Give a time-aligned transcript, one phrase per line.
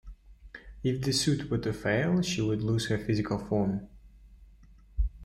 [0.83, 3.87] If the suit were to fail, she would lose her physical form.